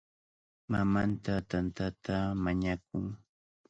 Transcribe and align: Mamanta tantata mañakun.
Mamanta 0.71 1.33
tantata 1.49 2.15
mañakun. 2.43 3.05